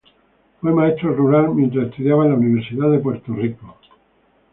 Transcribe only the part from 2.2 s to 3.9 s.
en la Universidad de Puerto Rico.